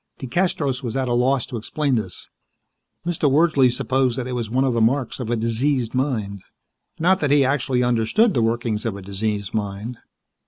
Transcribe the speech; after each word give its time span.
DeCastros 0.17 0.81
was 0.81 0.97
at 0.97 1.07
a 1.07 1.13
loss 1.13 1.45
to 1.45 1.57
explain 1.57 1.93
this. 1.93 2.27
Mr. 3.05 3.29
Wordsley 3.29 3.69
supposed 3.71 4.17
that 4.17 4.25
it 4.25 4.31
was 4.31 4.49
one 4.49 4.63
of 4.63 4.73
the 4.73 4.81
marks 4.81 5.19
of 5.19 5.29
a 5.29 5.35
diseased 5.35 5.93
mind. 5.93 6.41
Not 6.97 7.19
that 7.19 7.29
he 7.29 7.45
actually 7.45 7.83
understood 7.83 8.33
the 8.33 8.41
workings 8.41 8.83
of 8.83 8.97
a 8.97 9.03
diseased 9.03 9.53
mind. 9.53 9.99